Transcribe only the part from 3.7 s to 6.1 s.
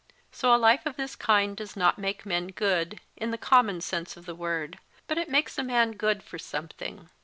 sense of the word. But it makes a man